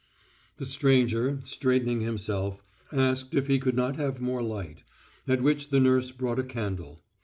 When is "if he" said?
3.35-3.59